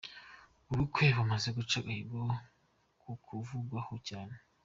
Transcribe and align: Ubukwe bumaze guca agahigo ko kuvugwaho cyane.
Ubukwe 0.71 1.05
bumaze 1.17 1.49
guca 1.57 1.77
agahigo 1.81 2.21
ko 3.01 3.11
kuvugwaho 3.23 3.93
cyane. 4.07 4.35